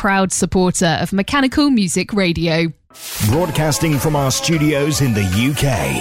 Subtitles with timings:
[0.00, 2.72] proud supporter of Mechanical Music Radio.
[3.26, 6.00] Broadcasting from our studios in the UK.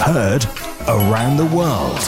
[0.00, 0.46] Heard
[0.88, 1.98] around the world.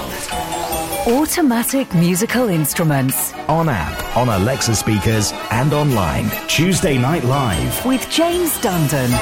[1.06, 3.34] Automatic musical instruments.
[3.48, 6.30] On app, on Alexa speakers, and online.
[6.48, 7.84] Tuesday Night Live.
[7.84, 9.12] With James Dundon.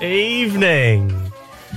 [0.00, 1.23] Evening.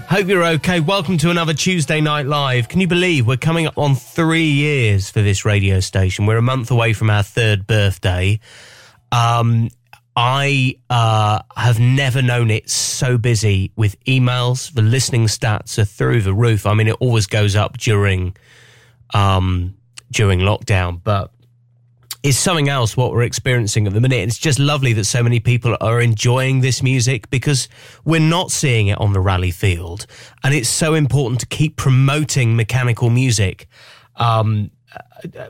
[0.10, 0.80] Hope you're okay.
[0.80, 2.70] Welcome to another Tuesday Night Live.
[2.70, 6.26] Can you believe we're coming up on three years for this radio station?
[6.26, 8.40] We're a month away from our third birthday.
[9.12, 9.68] Um,
[10.16, 14.74] I uh, have never known it so busy with emails.
[14.74, 16.66] The listening stats are through the roof.
[16.66, 18.38] I mean, it always goes up during
[19.14, 19.76] um,
[20.10, 21.32] during lockdown, but
[22.28, 24.28] is something else what we're experiencing at the minute.
[24.28, 27.70] It's just lovely that so many people are enjoying this music because
[28.04, 30.06] we're not seeing it on the rally field.
[30.44, 33.68] And it's so important to keep promoting mechanical music.
[34.18, 34.72] Um,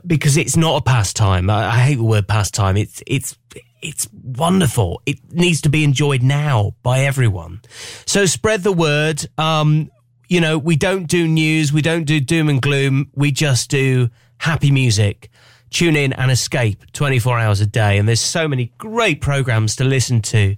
[0.06, 1.50] because it's not a pastime.
[1.50, 2.76] I, I hate the word pastime.
[2.76, 3.36] It's, it's,
[3.82, 5.02] it's wonderful.
[5.04, 7.60] It needs to be enjoyed now by everyone.
[8.06, 9.26] So spread the word.
[9.36, 9.90] Um,
[10.28, 11.72] you know, we don't do news.
[11.72, 13.10] We don't do doom and gloom.
[13.16, 15.28] We just do happy music
[15.70, 17.98] tune in and escape 24 hours a day.
[17.98, 20.56] And there's so many great programs to listen to.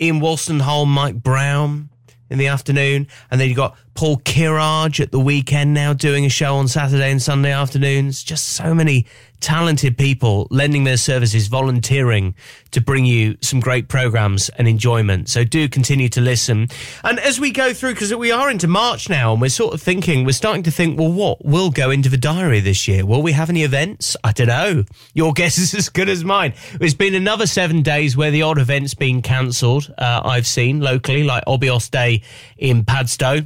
[0.00, 1.90] Ian Wolstenholme, Mike Brown
[2.30, 3.08] in the afternoon.
[3.30, 7.10] And then you've got Paul Kirage at the weekend now doing a show on Saturday
[7.10, 8.22] and Sunday afternoons.
[8.22, 9.06] Just so many
[9.40, 12.36] talented people lending their services, volunteering
[12.70, 15.28] to bring you some great programs and enjoyment.
[15.28, 16.68] So do continue to listen.
[17.02, 19.82] And as we go through, because we are into March now and we're sort of
[19.82, 23.04] thinking, we're starting to think, well, what will go into the diary this year?
[23.04, 24.16] Will we have any events?
[24.22, 24.84] I don't know.
[25.12, 26.54] Your guess is as good as mine.
[26.80, 29.92] It's been another seven days where the odd event's been cancelled.
[29.98, 32.22] Uh, I've seen locally, like Obby Oss Day
[32.58, 33.42] in Padstow.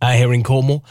[0.00, 0.84] Uh, here in Cornwall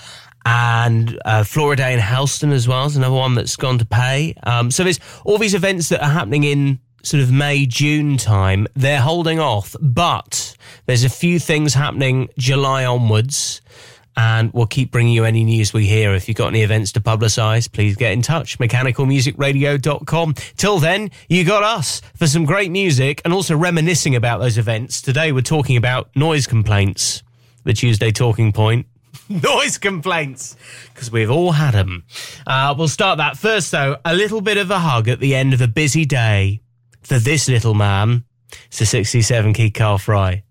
[0.45, 4.35] and uh, Flora Day in Helston as well is another one that's gone to pay.
[4.43, 8.67] Um, so there's all these events that are happening in sort of May, June time.
[8.75, 13.61] They're holding off, but there's a few things happening July onwards.
[14.17, 16.13] And we'll keep bringing you any news we hear.
[16.13, 18.57] If you've got any events to publicise, please get in touch.
[18.59, 20.33] MechanicalMusicRadio.com.
[20.55, 25.01] Till then, you got us for some great music and also reminiscing about those events.
[25.01, 27.23] Today, we're talking about noise complaints,
[27.65, 28.87] the Tuesday talking point.
[29.29, 30.55] noise complaints
[30.93, 32.03] because we've all had them.
[32.45, 33.97] Uh, we'll start that first, though.
[34.05, 36.61] A little bit of a hug at the end of a busy day
[37.01, 38.23] for this little man.
[38.67, 40.43] It's a 67 key Carl Frei.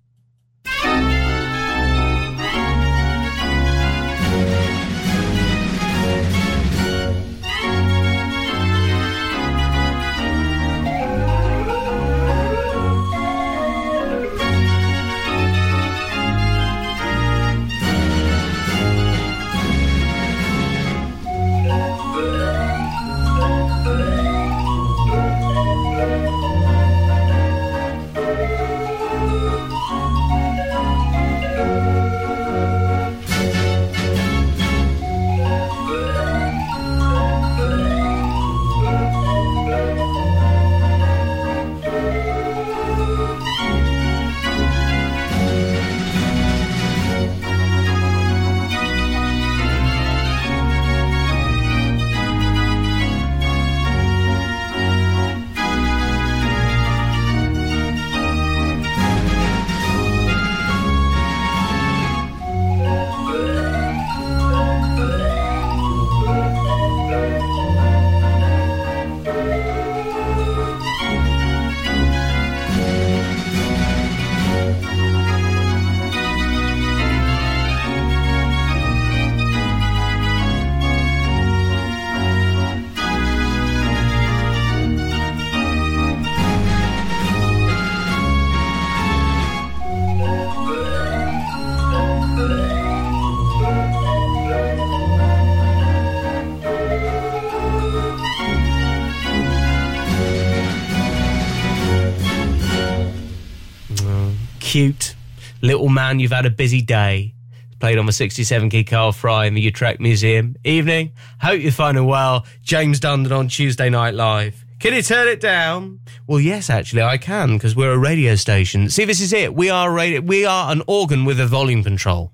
[105.64, 106.20] Little man.
[106.20, 107.32] You've had a busy day
[107.81, 110.56] played on the 67 key Carl Frei in the Utrecht Museum.
[110.62, 111.12] Evening.
[111.40, 112.44] Hope you're finding well.
[112.61, 114.62] James Dundon on Tuesday Night Live.
[114.78, 116.00] Can you turn it down?
[116.26, 118.90] Well, yes, actually, I can because we're a radio station.
[118.90, 119.55] See, this is it.
[119.55, 120.20] We are radio.
[120.20, 122.31] We are an organ with a volume control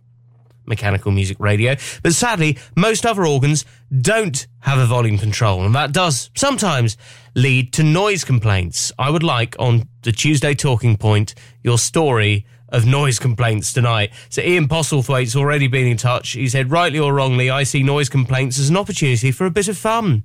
[0.67, 1.77] mechanical music radio.
[2.03, 3.65] But sadly, most other organs
[4.00, 6.97] don't have a volume control, and that does sometimes
[7.37, 8.91] lead to noise complaints.
[8.99, 14.12] I would like on the Tuesday talking point your story of noise complaints tonight.
[14.28, 16.32] So Ian Postlethwaite's already been in touch.
[16.32, 19.69] He said, rightly or wrongly, I see noise complaints as an opportunity for a bit
[19.69, 20.25] of fun.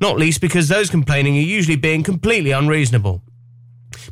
[0.00, 3.22] Not least because those complaining are usually being completely unreasonable.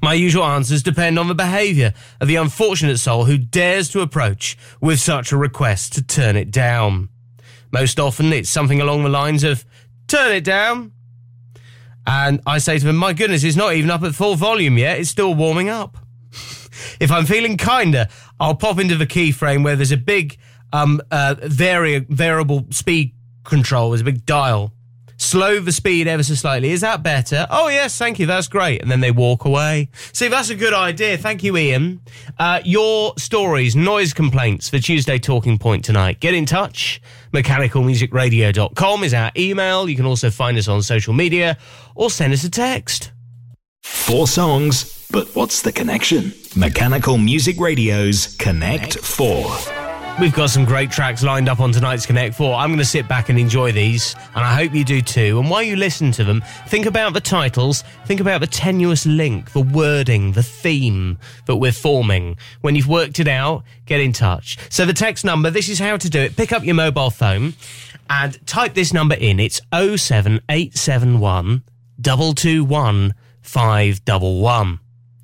[0.03, 4.57] My usual answers depend on the behaviour of the unfortunate soul who dares to approach
[4.81, 7.09] with such a request to turn it down.
[7.73, 9.65] Most often it's something along the lines of,
[10.07, 10.93] turn it down.
[12.07, 14.99] And I say to them, my goodness, it's not even up at full volume yet,
[14.99, 15.99] it's still warming up.
[17.01, 18.07] If I'm feeling kinder,
[18.39, 20.39] I'll pop into the keyframe where there's a big
[20.73, 24.73] um, uh, vari- variable speed control, there's a big dial
[25.21, 26.71] slow the speed ever so slightly.
[26.71, 27.47] Is that better?
[27.51, 28.27] Oh, yes, thank you.
[28.27, 28.81] That's great.
[28.81, 29.91] And then they walk away.
[30.13, 31.19] See, that's a good idea.
[31.19, 32.01] Thank you, Ian.
[32.39, 36.21] Uh, your stories, noise complaints for Tuesday Talking Point tonight.
[36.21, 37.03] Get in touch.
[37.33, 39.89] MechanicalMusicRadio.com is our email.
[39.89, 41.59] You can also find us on social media
[41.95, 43.13] or send us a text.
[43.83, 46.33] Four songs, but what's the connection?
[46.57, 49.57] Mechanical Music Radio's Connect 4.
[50.21, 52.55] We've got some great tracks lined up on tonight's Connect 4.
[52.55, 55.39] I'm going to sit back and enjoy these, and I hope you do too.
[55.39, 59.53] And while you listen to them, think about the titles, think about the tenuous link,
[59.53, 62.37] the wording, the theme that we're forming.
[62.61, 64.59] When you've worked it out, get in touch.
[64.69, 66.37] So the text number, this is how to do it.
[66.37, 67.55] Pick up your mobile phone
[68.11, 69.41] and type this number in.
[69.41, 71.63] It's 07871
[72.03, 74.81] 221 511.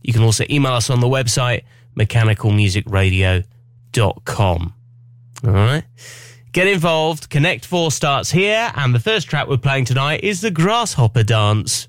[0.07, 1.63] You can also email us on the website,
[1.99, 4.75] mechanicalmusicradio.com.
[5.45, 5.83] All right.
[6.53, 7.29] Get involved.
[7.29, 11.89] Connect 4 starts here, and the first track we're playing tonight is the Grasshopper Dance.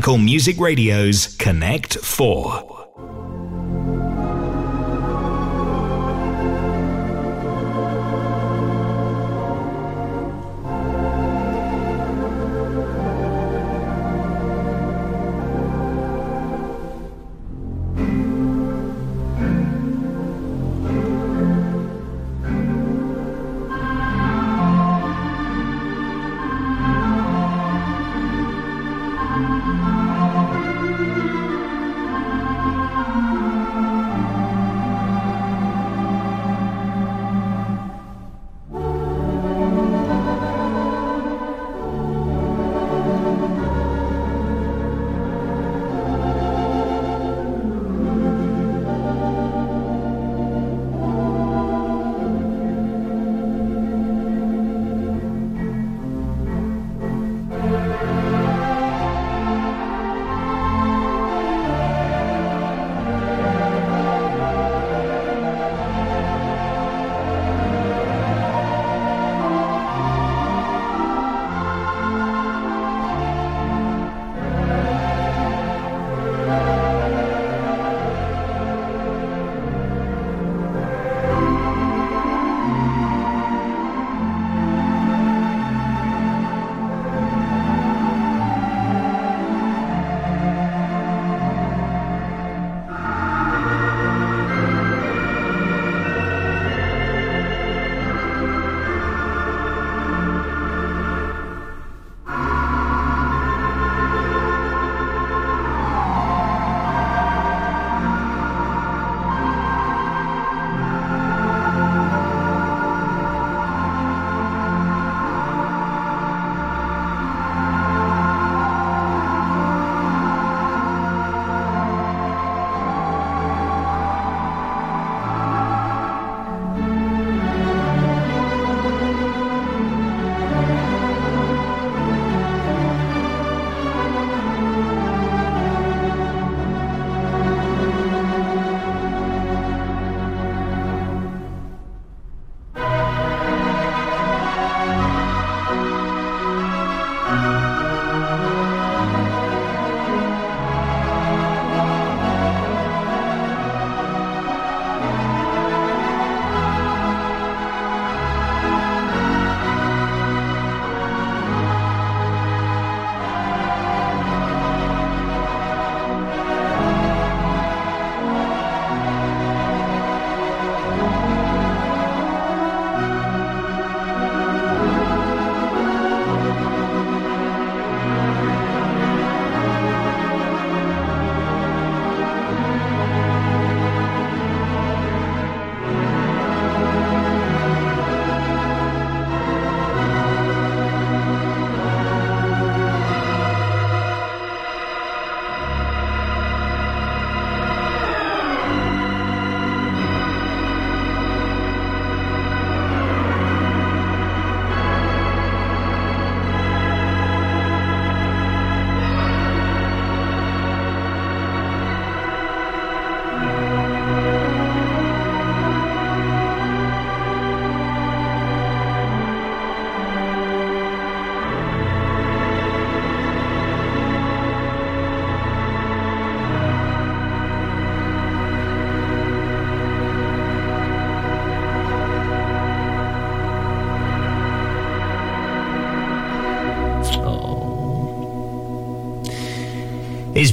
[0.00, 2.69] Music Radio's Connect 4.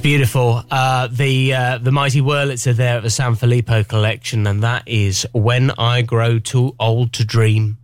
[0.07, 0.63] Beautiful.
[0.71, 5.71] Uh, the uh, the mighty Wurlitzer there at the Sanfilippo collection, and that is When
[5.71, 7.77] I Grow Too Old to Dream.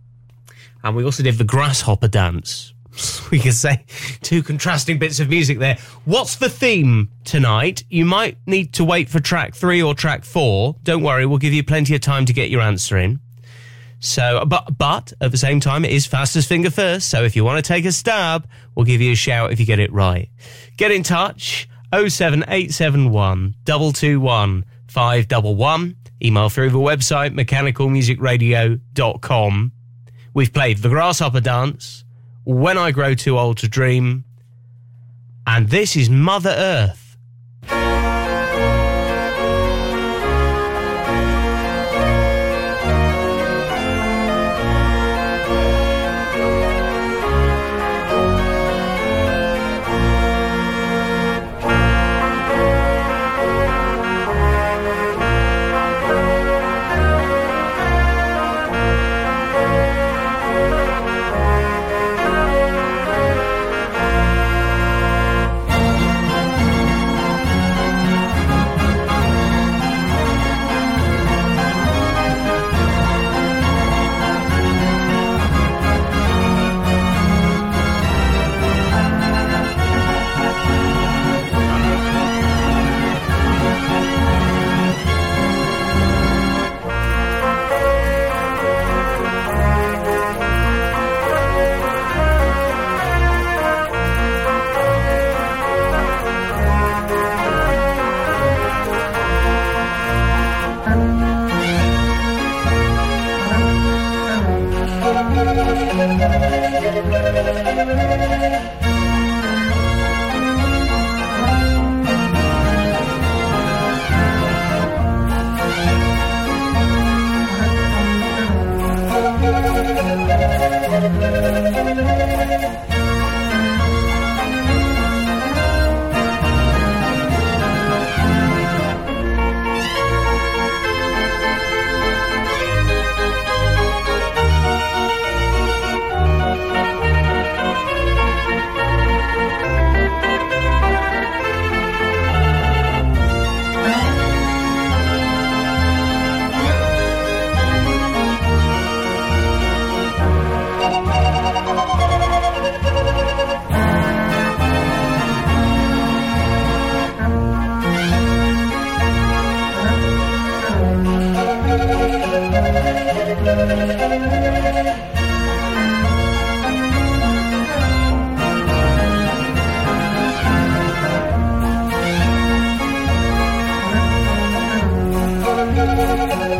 [0.82, 2.72] And we also did the Grasshopper Dance.
[3.30, 3.84] We could say
[4.22, 5.76] two contrasting bits of music there.
[6.06, 7.84] What's the theme tonight?
[7.90, 10.76] You might need to wait for track three or track four.
[10.82, 13.20] Don't worry, we'll give you plenty of time to get your answer in.
[14.00, 17.10] So, but but at the same time, it is fastest finger first.
[17.10, 19.66] So if you want to take a stab, we'll give you a shout if you
[19.66, 20.30] get it right.
[20.78, 25.96] Get in touch 07871 221 511.
[26.22, 29.72] Email through the website mechanicalmusicradio.com.
[30.32, 32.04] We've played The Grasshopper Dance,
[32.44, 34.24] When I Grow Too Old to Dream,
[35.46, 37.03] and this is Mother Earth.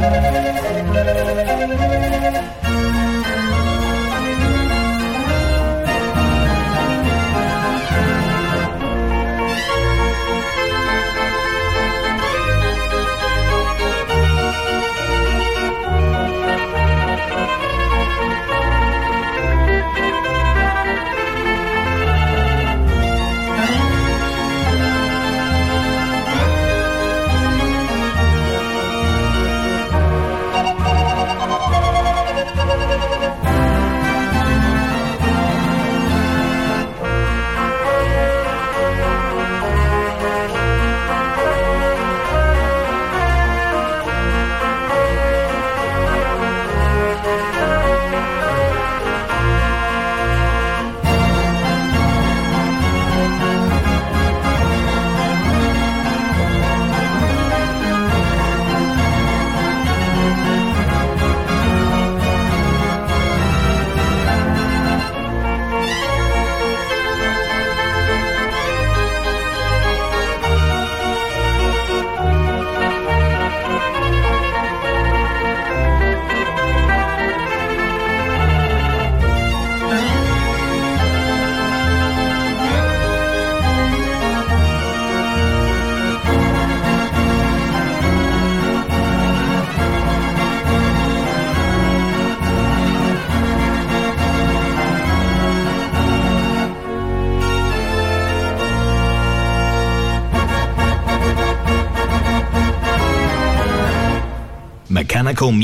[0.05, 0.44] Mechanical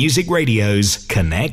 [0.01, 1.50] Music Radio's Connect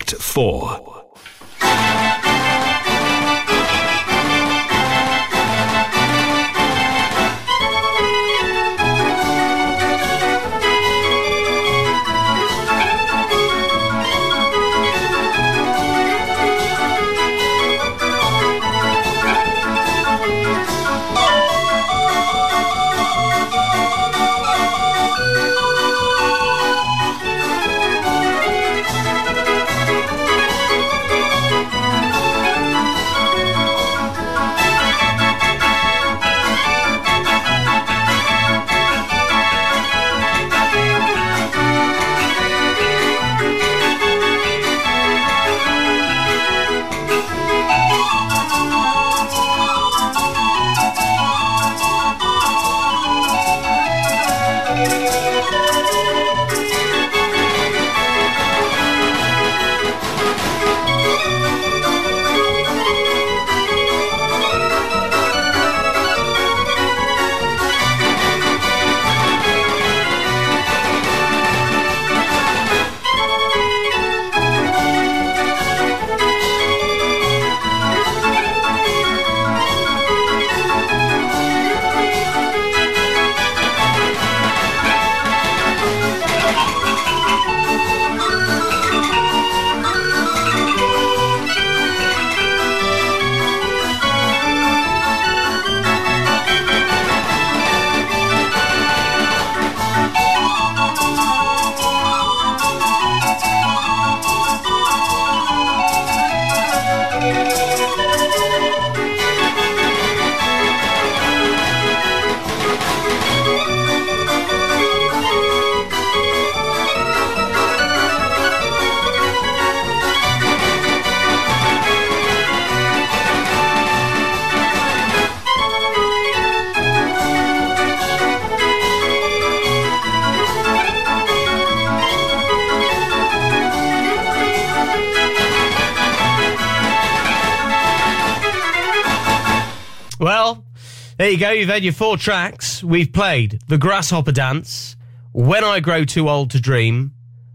[141.17, 141.51] there you go.
[141.51, 142.83] You've had your four tracks.
[142.83, 144.95] We've played The Grasshopper Dance,
[145.31, 147.13] When I Grow Too Old to Dream,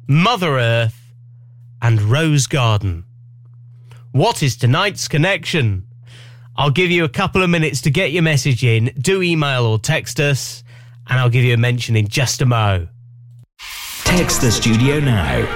[0.09, 0.99] Mother Earth,
[1.81, 3.05] and Rose Garden.
[4.13, 5.87] What is tonight's connection?
[6.57, 8.93] I'll give you a couple of minutes to get your message in.
[8.99, 10.63] Do email or text us,
[11.09, 12.89] and I'll give you a mention in just a mo.
[14.05, 15.47] Text the studio now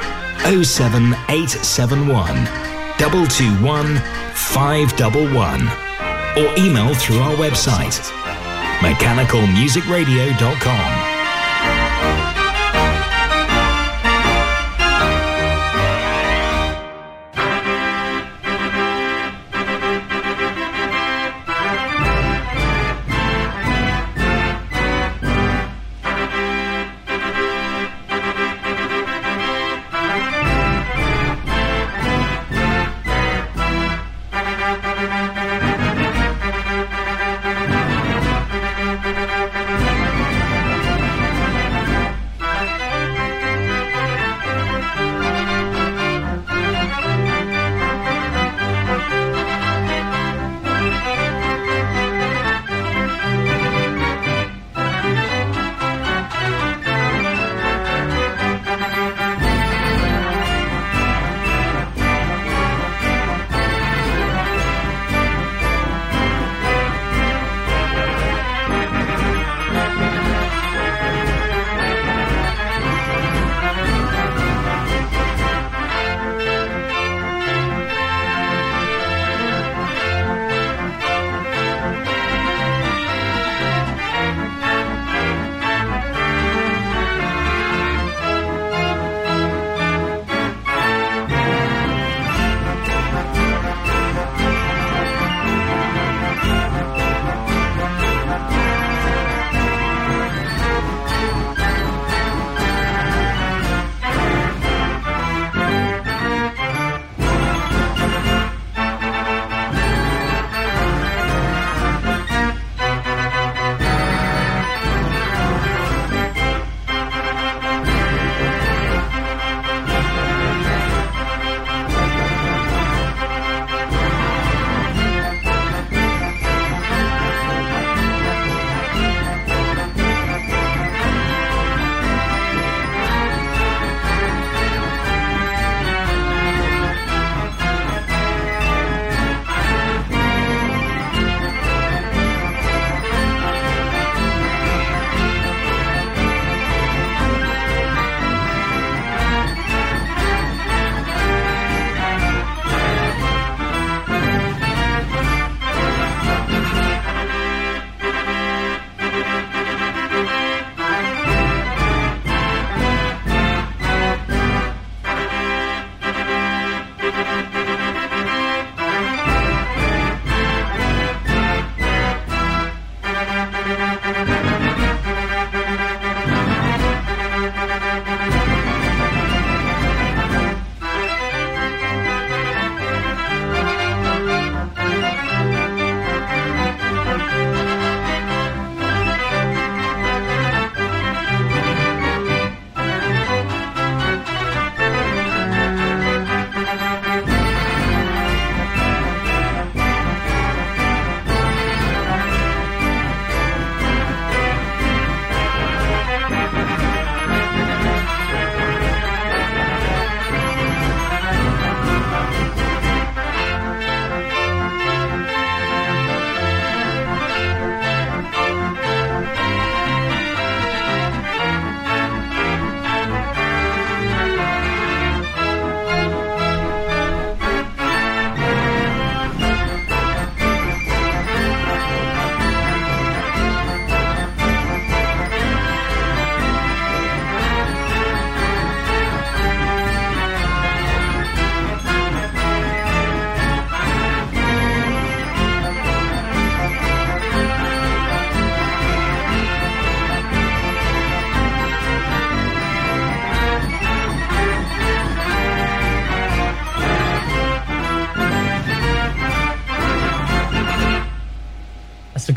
[0.44, 2.46] 07871
[2.98, 3.96] 221
[4.34, 5.85] 511
[6.36, 8.00] or email through our website
[8.80, 11.05] mechanicalmusicradio.com.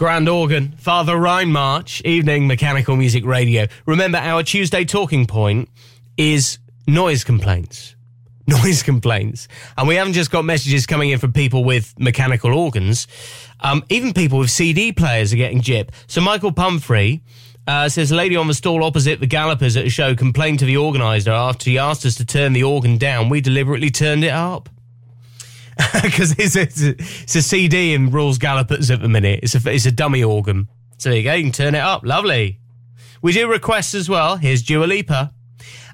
[0.10, 3.68] Grand Organ, Father Rhine March, evening mechanical music radio.
[3.86, 5.70] Remember, our Tuesday talking point
[6.18, 7.96] is noise complaints.
[8.48, 9.48] noise complaints.
[9.78, 13.06] And we haven't just got messages coming in from people with mechanical organs.
[13.60, 15.92] Um, even people with CD players are getting jip.
[16.08, 17.22] So Michael Pumphrey
[17.68, 20.66] uh, says, a lady on the stall opposite the Gallopers at a show complained to
[20.66, 23.30] the organizer after he asked us to turn the organ down.
[23.30, 24.70] We deliberately turned it up.
[26.02, 29.40] Because it's, it's, a CD in Rules Gallopers at the minute.
[29.44, 30.68] It's a, it's a dummy organ.
[30.98, 32.04] So there you go, you can turn it up.
[32.04, 32.60] Lovely.
[33.22, 34.36] We do requests as well.
[34.38, 35.32] Here's Dua Lipa.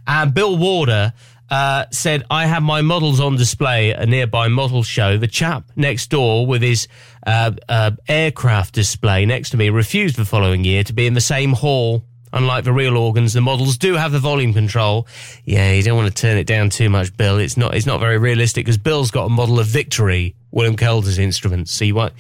[0.08, 1.13] And Bill Warder
[1.50, 5.17] uh, said, I had my models on display at a nearby model show.
[5.17, 6.88] The chap next door with his
[7.26, 11.21] uh, uh, aircraft display next to me refused the following year to be in the
[11.21, 12.04] same hall.
[12.34, 15.08] Unlike the real organs, the models do have the volume control.
[15.46, 17.38] Yeah, you don't want to turn it down too much, Bill.
[17.38, 21.18] It's not, it's not very realistic because Bill's got a model of Victory, William Calder's
[21.18, 21.72] instruments.
[21.72, 22.14] So you want,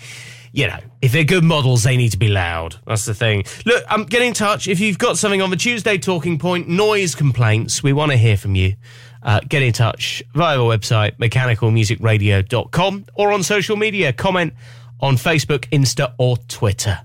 [0.53, 2.77] you know, if they're good models, they need to be loud.
[2.87, 3.43] That's the thing.
[3.65, 4.69] Look, um, get in touch.
[4.69, 8.37] If you've got something on the Tuesday talking point, noise complaints, we want to hear
[8.37, 8.75] from you.
[9.21, 14.13] Uh, get in touch via our website, mechanicalmusicradio.com, or on social media.
[14.13, 14.53] Comment
[15.01, 16.99] on Facebook, Insta, or Twitter.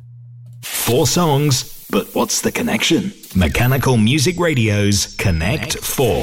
[0.62, 3.12] Four songs, but what's the connection?
[3.34, 6.22] Mechanical Music Radio's Connect 4.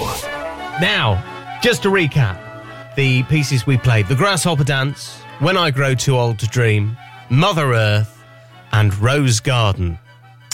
[0.79, 6.17] Now, just to recap the pieces we played The Grasshopper Dance, When I Grow Too
[6.17, 6.97] Old to Dream,
[7.29, 8.23] Mother Earth,
[8.71, 9.99] and Rose Garden.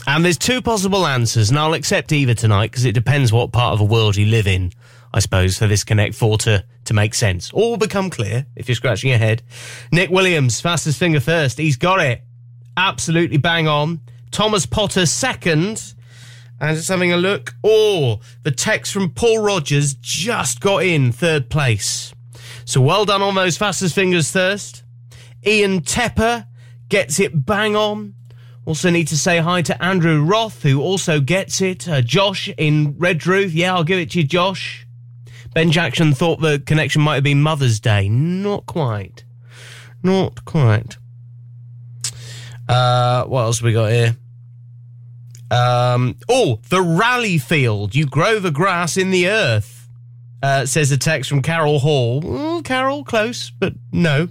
[0.08, 3.74] And there's two possible answers, and I'll accept either tonight because it depends what part
[3.74, 4.74] of the world you live in,
[5.14, 7.52] I suppose, for this Connect 4 to, to make sense.
[7.54, 9.44] All become clear if you're scratching your head.
[9.92, 11.58] Nick Williams, fastest finger first.
[11.58, 12.22] He's got it.
[12.76, 14.02] Absolutely bang on.
[14.34, 15.94] Thomas Potter second.
[16.60, 17.54] And just having a look.
[17.64, 22.14] Oh, the text from Paul Rogers just got in third place.
[22.66, 24.84] So well done on those fastest fingers first.
[25.46, 26.48] Ian Tepper
[26.90, 28.16] gets it bang on.
[28.66, 31.88] Also need to say hi to Andrew Roth, who also gets it.
[31.88, 33.52] Uh, Josh in Redruth.
[33.54, 34.88] Yeah, I'll give it to you, Josh.
[35.54, 38.10] Ben Jackson thought the connection might have been Mother's Day.
[38.10, 39.26] Not quite.
[40.02, 40.98] Not quite.
[42.68, 44.16] Uh, what else we got here?
[45.54, 47.94] Um, oh, the rally field.
[47.94, 49.88] You grow the grass in the earth,
[50.42, 52.22] uh, says a text from Carol Hall.
[52.22, 54.30] Mm, Carol, close, but no.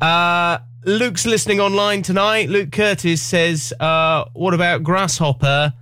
[0.00, 2.48] Uh, Luke's listening online tonight.
[2.48, 5.72] Luke Curtis says, uh, what about Grasshopper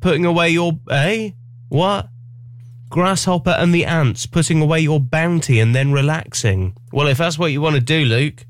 [0.00, 1.30] putting away your, eh?
[1.68, 2.08] What?
[2.88, 6.76] Grasshopper and the ants putting away your bounty and then relaxing.
[6.92, 8.44] Well, if that's what you want to do, Luke.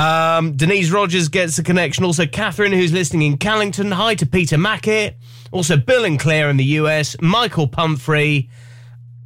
[0.00, 2.04] Um, Denise Rogers gets a connection.
[2.04, 3.92] Also, Catherine, who's listening in Callington.
[3.92, 5.16] Hi to Peter Mackett.
[5.52, 7.16] Also, Bill and Claire in the US.
[7.20, 8.48] Michael Pumphrey.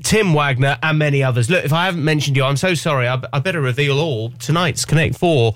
[0.02, 1.48] Tim Wagner, and many others.
[1.48, 3.08] Look, if I haven't mentioned you, I'm so sorry.
[3.08, 4.30] I, better reveal all.
[4.32, 5.54] Tonight's Connect 4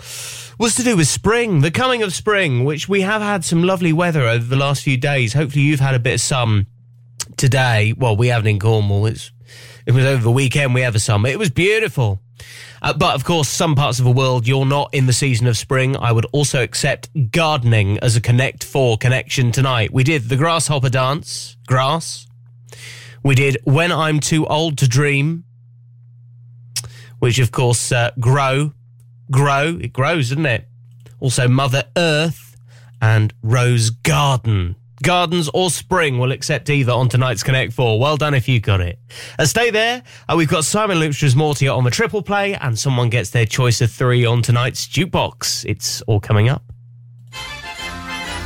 [0.58, 3.92] was to do with spring, the coming of spring, which we have had some lovely
[3.92, 5.34] weather over the last few days.
[5.34, 6.66] Hopefully, you've had a bit of sun
[7.36, 7.92] today.
[7.94, 9.04] Well, we haven't in Cornwall.
[9.04, 9.32] It's,
[9.84, 11.28] it was over the weekend we had a summer.
[11.28, 12.22] It was beautiful.
[12.82, 15.56] Uh, but of course, some parts of the world you're not in the season of
[15.56, 15.96] spring.
[15.96, 19.92] I would also accept gardening as a Connect 4 connection tonight.
[19.92, 22.26] We did the grasshopper dance, grass.
[23.22, 25.44] We did When I'm Too Old to Dream,
[27.18, 28.72] which of course, uh, grow,
[29.30, 30.68] grow, it grows, doesn't it?
[31.20, 32.56] Also, Mother Earth
[33.02, 34.76] and Rose Garden.
[35.02, 38.00] Gardens or Spring will accept either on tonight's Connect 4.
[38.00, 38.98] Well done if you got it.
[39.38, 40.02] Uh, stay there.
[40.28, 43.80] Uh, we've got Simon Loopstra's Mortier on the triple play, and someone gets their choice
[43.80, 45.64] of three on tonight's jukebox.
[45.66, 46.62] It's all coming up.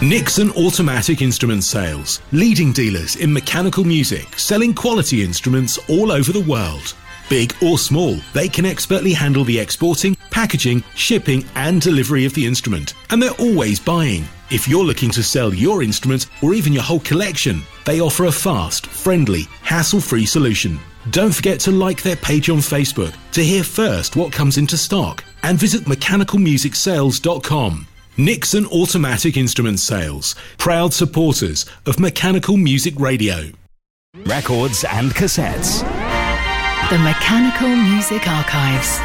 [0.03, 6.41] Nixon Automatic Instrument Sales, leading dealers in mechanical music, selling quality instruments all over the
[6.41, 6.95] world.
[7.33, 12.45] Big or small, they can expertly handle the exporting, packaging, shipping, and delivery of the
[12.45, 14.27] instrument, and they're always buying.
[14.51, 18.33] If you're looking to sell your instrument or even your whole collection, they offer a
[18.33, 20.79] fast, friendly, hassle free solution.
[21.09, 25.25] Don't forget to like their page on Facebook to hear first what comes into stock
[25.43, 27.87] and visit mechanicalmusicsales.com.
[28.19, 33.53] Nixon Automatic Instrument Sales, proud supporters of Mechanical Music Radio.
[34.27, 36.02] Records and cassettes.
[36.91, 38.99] The Mechanical Music Archives.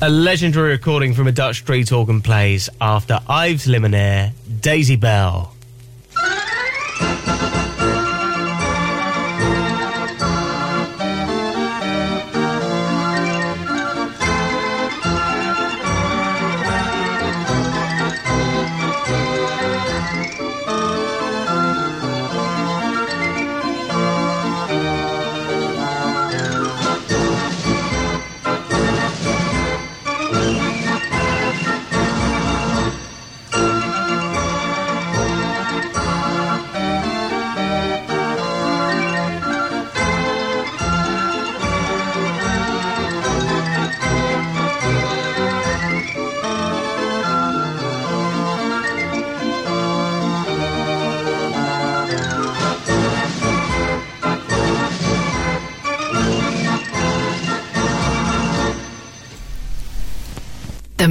[0.00, 5.51] A legendary recording from a Dutch street organ plays after Ives Limonère, Daisy Bell.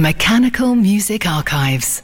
[0.02, 2.02] Mechanical Music Archives.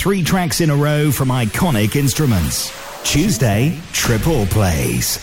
[0.00, 2.72] Three tracks in a row from iconic instruments.
[3.04, 5.18] Tuesday, Triple Plays.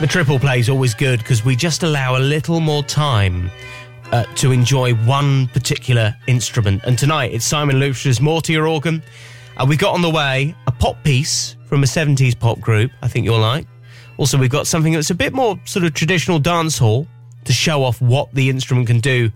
[0.00, 3.50] The triple play is always good because we just allow a little more time
[4.12, 6.82] uh, to enjoy one particular instrument.
[6.84, 9.02] And tonight it's Simon Loopstra's Mortier organ.
[9.58, 13.08] Uh, we've got on the way a pop piece from a 70s pop group, I
[13.08, 13.66] think you'll like.
[14.16, 17.06] Also, we've got something that's a bit more sort of traditional dance hall
[17.44, 19.30] to show off what the instrument can do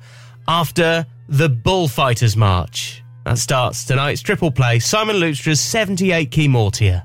[0.49, 3.03] after the Bullfighters March.
[3.25, 4.79] That starts tonight's triple play.
[4.79, 7.05] Simon Loopstra's 78 key Mortier.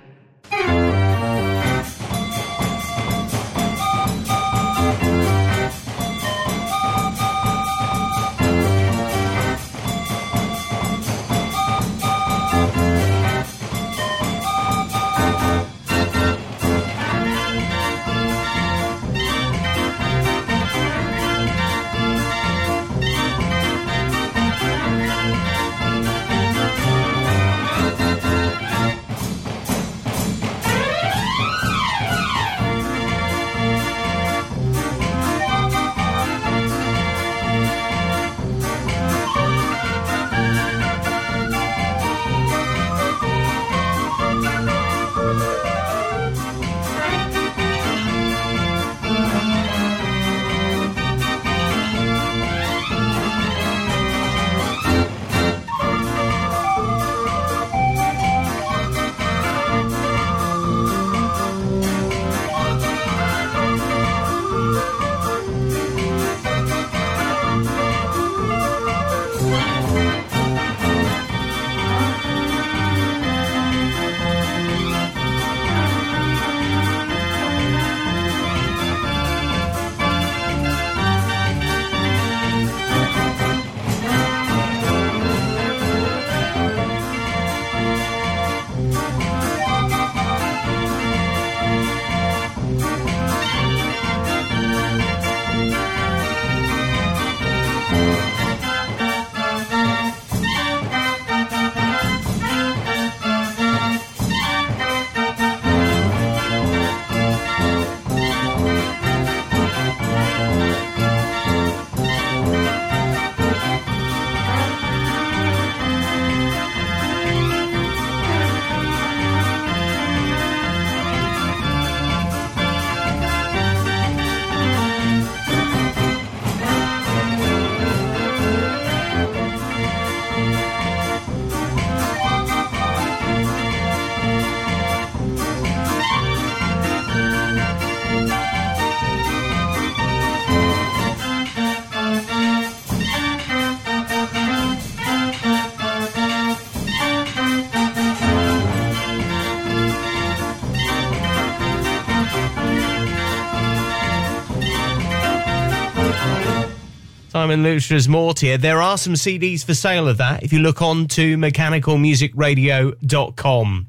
[157.51, 158.57] Simon Loopstra's Mortier.
[158.57, 163.87] There are some CDs for sale of that if you look on to mechanicalmusicradio.com.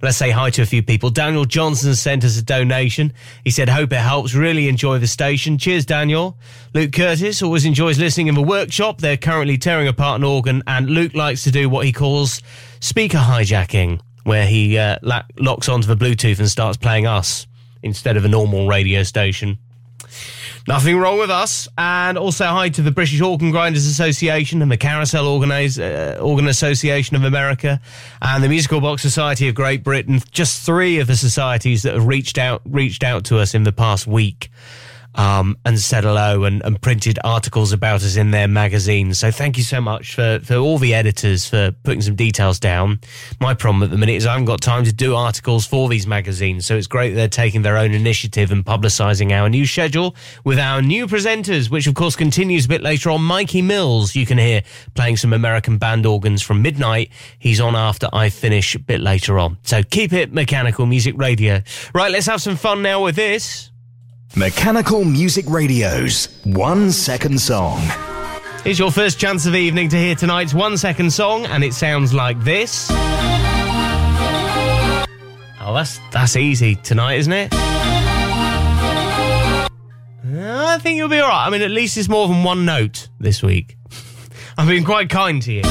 [0.00, 1.10] Let's say hi to a few people.
[1.10, 3.12] Daniel Johnson sent us a donation.
[3.44, 4.32] He said, Hope it helps.
[4.32, 5.58] Really enjoy the station.
[5.58, 6.38] Cheers, Daniel.
[6.72, 9.02] Luke Curtis always enjoys listening in the workshop.
[9.02, 12.40] They're currently tearing apart an organ, and Luke likes to do what he calls
[12.80, 14.96] speaker hijacking, where he uh,
[15.36, 17.46] locks onto the Bluetooth and starts playing us
[17.82, 19.58] instead of a normal radio station.
[20.68, 21.68] Nothing wrong with us.
[21.76, 26.46] And also hi to the British Organ Grinders Association and the Carousel Organize, uh, Organ
[26.46, 27.80] Association of America
[28.20, 30.20] and the Musical Box Society of Great Britain.
[30.30, 33.72] Just three of the societies that have reached out reached out to us in the
[33.72, 34.50] past week
[35.14, 39.18] um, and said hello and, and, printed articles about us in their magazines.
[39.18, 43.00] So thank you so much for, for all the editors for putting some details down.
[43.40, 46.06] My problem at the minute is I haven't got time to do articles for these
[46.06, 46.66] magazines.
[46.66, 50.58] So it's great that they're taking their own initiative and publicising our new schedule with
[50.58, 53.22] our new presenters, which of course continues a bit later on.
[53.22, 54.62] Mikey Mills, you can hear
[54.94, 57.10] playing some American band organs from midnight.
[57.38, 59.58] He's on after I finish a bit later on.
[59.62, 61.62] So keep it mechanical music radio.
[61.94, 63.71] Right, let's have some fun now with this.
[64.34, 67.78] Mechanical Music Radio's One Second Song.
[68.64, 72.14] It's your first chance of evening to hear tonight's one second song, and it sounds
[72.14, 72.90] like this.
[75.60, 77.52] Oh, that's that's easy tonight, isn't it?
[77.52, 77.58] Uh,
[80.24, 81.46] I think you'll be alright.
[81.46, 83.76] I mean, at least it's more than one note this week.
[84.56, 85.62] I've been quite kind to you.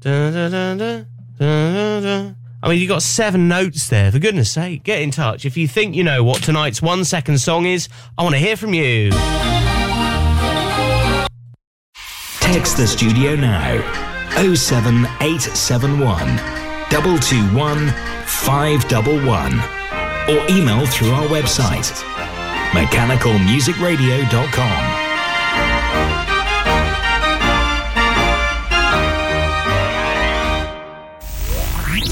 [0.00, 2.34] Da, da, da,
[2.64, 4.10] I mean, you've got seven notes there.
[4.10, 5.44] For goodness sake, get in touch.
[5.44, 8.56] If you think you know what tonight's one second song is, I want to hear
[8.56, 9.10] from you.
[12.40, 13.82] Text the studio now
[14.30, 16.38] 07871
[16.88, 17.92] 221
[18.24, 19.60] 511
[20.30, 21.92] or email through our website
[22.72, 25.03] mechanicalmusicradio.com.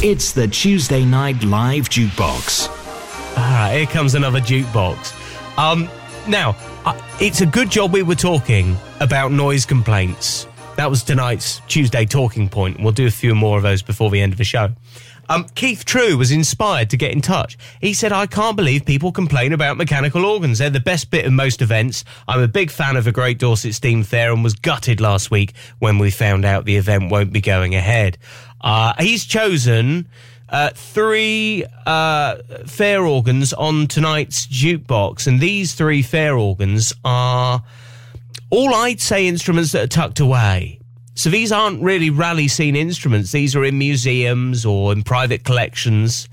[0.02, 2.66] It's the Tuesday Night Live Jukebox.
[3.36, 5.16] Right, here comes another jukebox.
[5.56, 5.88] Um,
[6.26, 10.48] now, uh, it's a good job we were talking about noise complaints.
[10.76, 12.80] That was tonight's Tuesday talking point.
[12.80, 14.70] We'll do a few more of those before the end of the show.
[15.28, 17.56] Um, Keith True was inspired to get in touch.
[17.80, 20.58] He said, I can't believe people complain about mechanical organs.
[20.58, 22.04] They're the best bit of most events.
[22.26, 25.54] I'm a big fan of the Great Dorset Steam Fair and was gutted last week
[25.78, 28.18] when we found out the event won't be going ahead.
[28.62, 30.08] Uh, he's chosen
[30.48, 32.36] uh, three uh,
[32.66, 37.62] fair organs on tonight's jukebox, and these three fair organs are
[38.50, 40.78] all I'd say instruments that are tucked away.
[41.14, 43.32] So these aren't really rally scene instruments.
[43.32, 46.28] These are in museums or in private collections.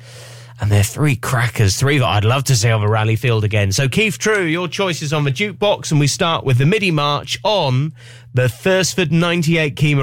[0.61, 3.71] And they're three crackers, three that I'd love to see on the rally field again.
[3.71, 6.91] So Keith True, your choice is on the jukebox, and we start with the MIDI
[6.91, 7.93] march on
[8.33, 9.95] the Thursford 98 key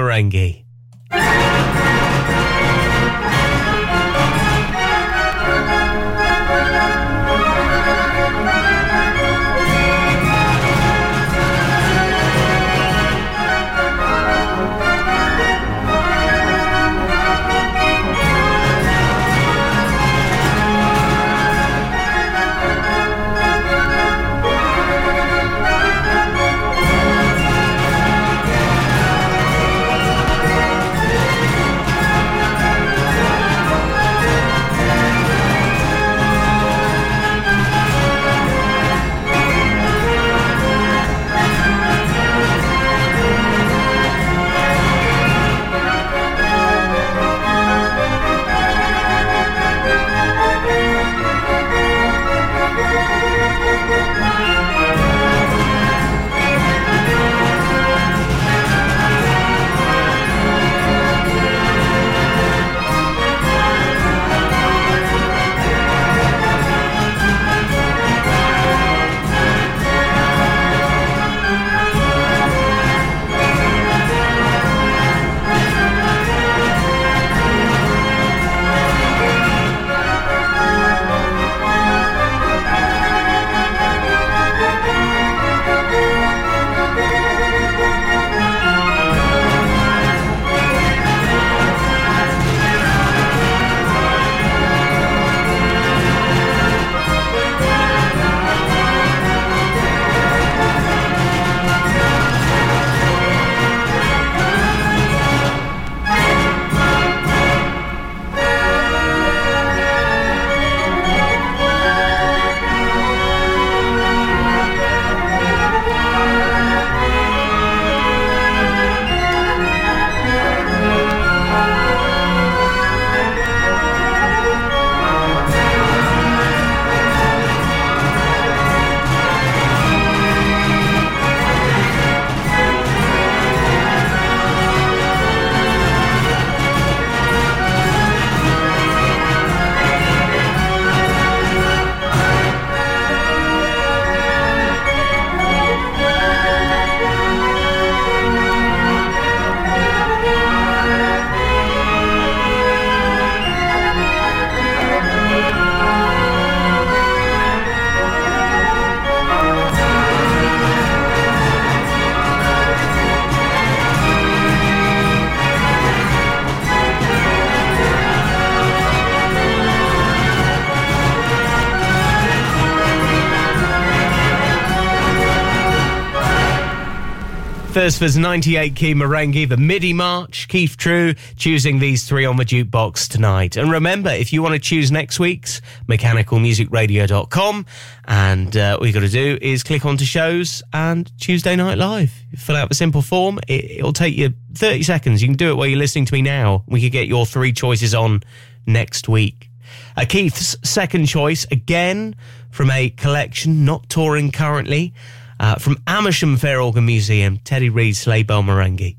[177.87, 177.97] Marenghi.
[177.97, 183.07] Thursford's 98 key merengue, the MIDI March, Keith True choosing these three on the jukebox
[183.07, 183.55] tonight.
[183.55, 187.65] And remember, if you want to choose next week's, mechanicalmusicradio.com.
[188.05, 192.11] And uh, all you got to do is click onto shows and Tuesday Night Live.
[192.35, 193.39] Fill out the simple form.
[193.47, 195.21] It, it'll take you 30 seconds.
[195.21, 196.65] You can do it while you're listening to me now.
[196.67, 198.21] We could get your three choices on
[198.65, 199.49] next week.
[199.95, 202.15] Uh, Keith's second choice, again
[202.51, 204.93] from a collection not touring currently
[205.39, 208.97] uh, from Amersham Fair Organ Museum, Teddy Reid's Sleigh Bell Marenghi.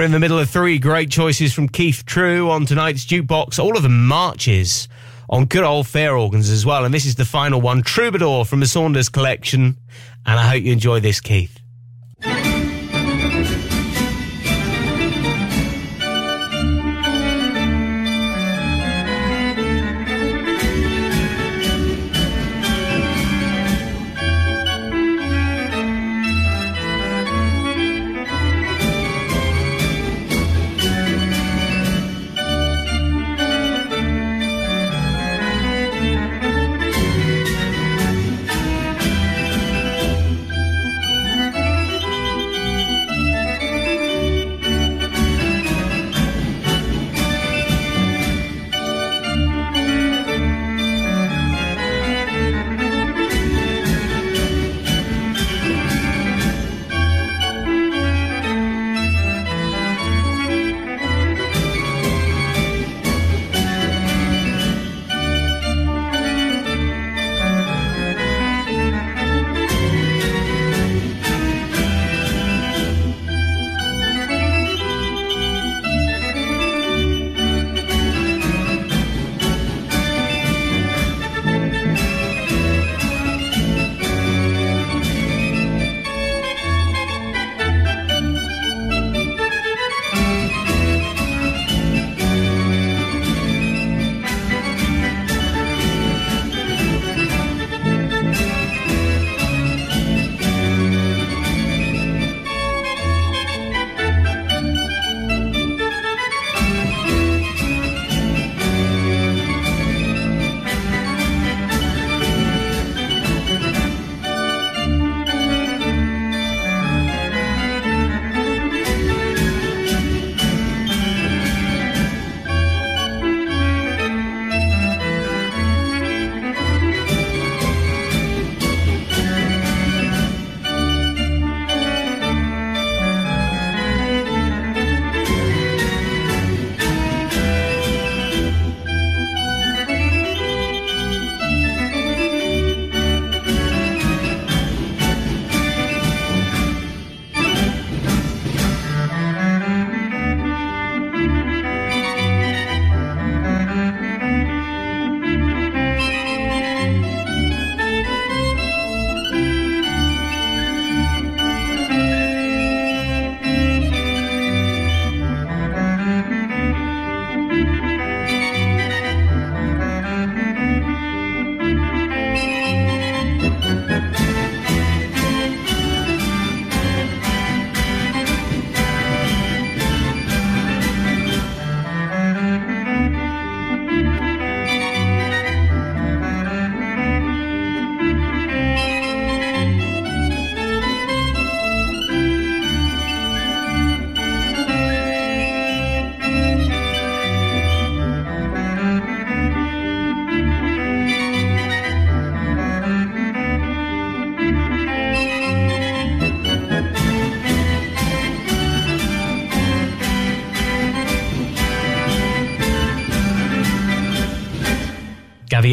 [0.00, 3.62] We're in the middle of three great choices from Keith True on tonight's jukebox.
[3.62, 4.88] All of them marches
[5.28, 6.86] on good old fair organs as well.
[6.86, 9.76] And this is the final one, Troubadour from the Saunders collection.
[10.24, 11.59] And I hope you enjoy this, Keith.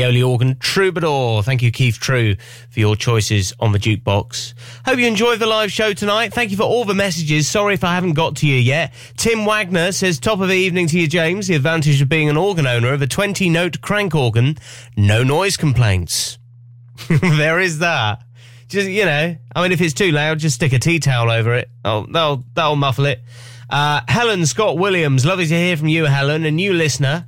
[0.07, 1.43] Gavioli organ troubadour.
[1.43, 2.35] Thank you, Keith True,
[2.69, 4.53] for your choices on the jukebox.
[4.85, 6.33] Hope you enjoyed the live show tonight.
[6.33, 7.47] Thank you for all the messages.
[7.47, 8.93] Sorry if I haven't got to you yet.
[9.17, 11.47] Tim Wagner says, top of the evening to you, James.
[11.47, 14.57] The advantage of being an organ owner of a 20 note crank organ,
[14.95, 16.37] no noise complaints.
[17.09, 18.23] there is that.
[18.69, 21.53] Just, you know, I mean, if it's too loud, just stick a tea towel over
[21.53, 21.69] it.
[21.85, 23.21] Oh, that'll, that'll muffle it.
[23.69, 27.26] Uh, Helen Scott Williams, lovely to hear from you, Helen, a new listener,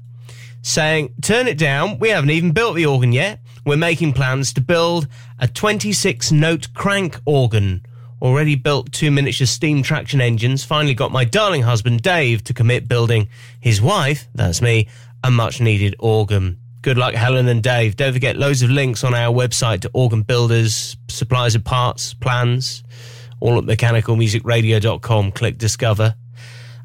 [0.62, 2.00] saying, Turn it down.
[2.00, 3.40] We haven't even built the organ yet.
[3.66, 5.08] We're making plans to build
[5.40, 7.86] a 26 note crank organ.
[8.22, 10.66] Already built two miniature steam traction engines.
[10.66, 13.30] Finally got my darling husband, Dave, to commit building
[13.62, 14.90] his wife, that's me,
[15.24, 16.58] a much needed organ.
[16.82, 17.96] Good luck, Helen and Dave.
[17.96, 22.84] Don't forget loads of links on our website to organ builders, suppliers of parts, plans,
[23.40, 25.32] all at mechanicalmusicradio.com.
[25.34, 26.16] Click discover.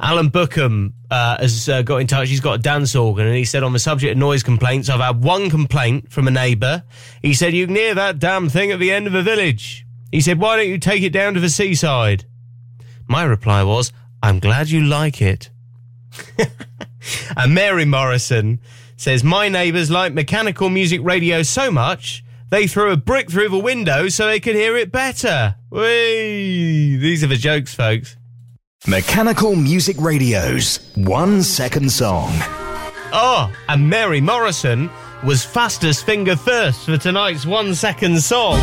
[0.01, 2.29] Alan Bookham uh, has uh, got in touch.
[2.29, 5.01] He's got a dance organ, and he said on the subject of noise complaints, I've
[5.01, 6.83] had one complaint from a neighbour.
[7.23, 9.87] He said you can hear that damn thing at the end of the village.
[10.11, 12.25] He said, why don't you take it down to the seaside?
[13.07, 13.93] My reply was,
[14.23, 15.51] I'm glad you like it.
[17.37, 18.61] and Mary Morrison
[18.97, 23.59] says, My neighbours like mechanical music radio so much, they threw a brick through the
[23.59, 25.57] window so they could hear it better.
[25.71, 26.97] Whee!
[26.97, 28.17] These are the jokes, folks.
[28.87, 32.29] Mechanical Music Radio's One Second Song.
[33.15, 34.91] Oh, and Mary Morrison
[35.25, 38.59] was fastest finger first for tonight's one second song.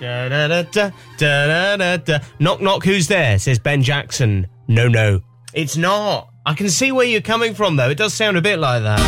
[0.00, 2.18] Da, da, da, da, da, da, da.
[2.38, 3.38] Knock, knock, who's there?
[3.38, 4.46] Says Ben Jackson.
[4.66, 5.20] No, no.
[5.52, 6.30] It's not.
[6.46, 7.90] I can see where you're coming from, though.
[7.90, 9.00] It does sound a bit like that.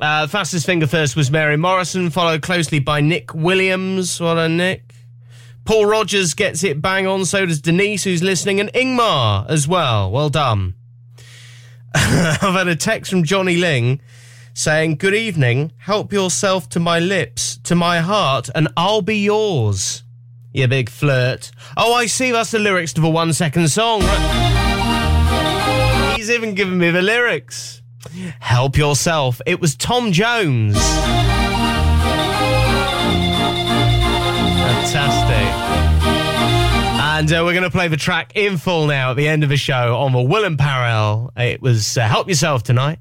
[0.00, 4.18] Uh, fastest finger first was Mary Morrison, followed closely by Nick Williams.
[4.18, 4.94] What a Nick.
[5.64, 10.10] Paul Rogers gets it bang on, so does Denise, who's listening, and Ingmar as well.
[10.10, 10.74] Well done.
[11.94, 14.00] I've had a text from Johnny Ling
[14.54, 20.02] saying, Good evening, help yourself to my lips, to my heart, and I'll be yours.
[20.52, 21.52] You big flirt.
[21.76, 24.00] Oh, I see, that's the lyrics to the one second song.
[26.16, 27.82] He's even given me the lyrics.
[28.40, 29.40] Help yourself.
[29.46, 30.76] It was Tom Jones.
[37.20, 39.50] And uh, we're going to play the track in full now at the end of
[39.50, 41.30] the show on the Will and Parallel.
[41.36, 42.98] It was uh, Help Yourself tonight.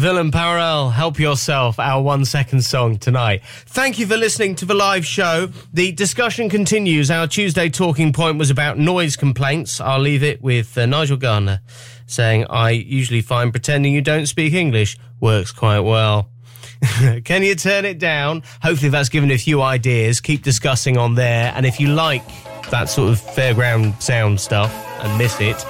[0.00, 3.42] Villain Parallel, Help Yourself, our one second song tonight.
[3.66, 5.50] Thank you for listening to the live show.
[5.74, 7.10] The discussion continues.
[7.10, 9.78] Our Tuesday talking point was about noise complaints.
[9.78, 11.60] I'll leave it with uh, Nigel Garner
[12.06, 16.30] saying, I usually find pretending you don't speak English works quite well.
[17.24, 18.42] Can you turn it down?
[18.62, 20.22] Hopefully that's given a few ideas.
[20.22, 21.52] Keep discussing on there.
[21.54, 22.22] And if you like
[22.70, 24.72] that sort of fairground sound stuff
[25.02, 25.62] and miss it,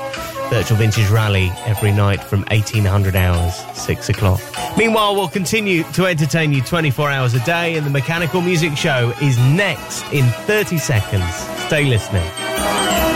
[0.50, 4.40] Virtual Vintage Rally every night from 1800 hours, 6 o'clock.
[4.76, 9.14] Meanwhile, we'll continue to entertain you 24 hours a day, and the Mechanical Music Show
[9.22, 11.34] is next in 30 seconds.
[11.66, 13.09] Stay listening.